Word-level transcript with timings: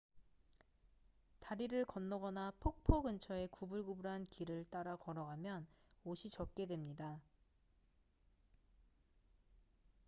다리를 1.41 1.85
건너거나 1.85 2.53
폭포 2.59 3.03
근처의 3.03 3.49
구불구불한 3.49 4.25
길을 4.31 4.65
따라 4.71 4.95
걸어가면 4.95 5.67
옷이 6.05 6.27
젖게 6.31 6.65
됩니다 6.65 7.21